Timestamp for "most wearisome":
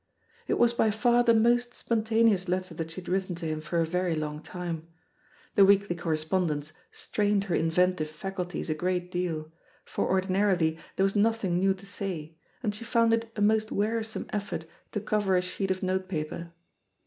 13.43-14.25